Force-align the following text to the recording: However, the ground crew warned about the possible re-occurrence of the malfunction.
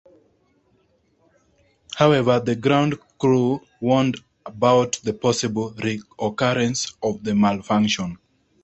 However, 1.95 2.39
the 2.39 2.55
ground 2.55 2.97
crew 3.19 3.61
warned 3.79 4.19
about 4.43 4.93
the 5.03 5.13
possible 5.13 5.75
re-occurrence 5.77 6.95
of 7.03 7.23
the 7.23 7.35
malfunction. 7.35 8.17